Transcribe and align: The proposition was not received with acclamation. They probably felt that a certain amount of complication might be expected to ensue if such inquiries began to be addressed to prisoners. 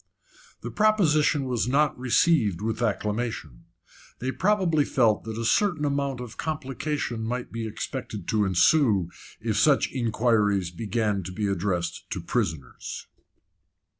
The 0.61 0.71
proposition 0.71 1.45
was 1.45 1.67
not 1.67 1.95
received 1.95 2.59
with 2.59 2.81
acclamation. 2.81 3.65
They 4.17 4.31
probably 4.31 4.83
felt 4.83 5.25
that 5.25 5.37
a 5.37 5.45
certain 5.45 5.85
amount 5.85 6.19
of 6.19 6.37
complication 6.37 7.23
might 7.23 7.51
be 7.51 7.67
expected 7.67 8.27
to 8.29 8.43
ensue 8.45 9.11
if 9.39 9.57
such 9.59 9.91
inquiries 9.91 10.71
began 10.71 11.21
to 11.21 11.31
be 11.31 11.45
addressed 11.45 12.09
to 12.09 12.19
prisoners. 12.19 13.05